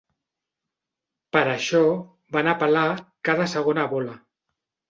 Per 1.37 1.43
això, 1.51 1.83
van 2.39 2.51
apel·lar 2.57 2.87
cada 3.31 3.49
segona 3.55 3.89
bola. 3.93 4.21